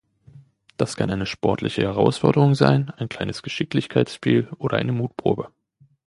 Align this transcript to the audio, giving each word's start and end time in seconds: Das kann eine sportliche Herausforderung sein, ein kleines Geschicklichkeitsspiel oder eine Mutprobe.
Das 0.77 0.95
kann 0.97 1.11
eine 1.11 1.27
sportliche 1.27 1.83
Herausforderung 1.83 2.55
sein, 2.55 2.89
ein 2.89 3.07
kleines 3.07 3.43
Geschicklichkeitsspiel 3.43 4.47
oder 4.57 4.77
eine 4.77 4.93
Mutprobe. 4.93 5.49